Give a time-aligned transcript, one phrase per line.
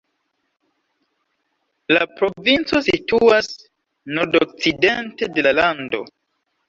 [1.93, 3.51] La provinco situas
[4.17, 6.03] nordokcidente de la lando.